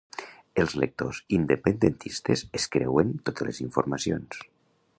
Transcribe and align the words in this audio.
Els 0.61 0.71
lectors 0.83 1.19
independentistes 1.39 2.43
es 2.61 2.65
creuen 2.77 3.13
totes 3.29 3.47
les 3.51 3.61
informacions 3.67 4.41